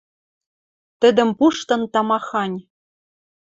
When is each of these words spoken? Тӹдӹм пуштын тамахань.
Тӹдӹм 0.99 1.29
пуштын 1.37 1.81
тамахань. 1.93 2.57